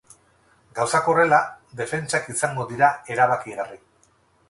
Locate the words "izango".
2.35-2.69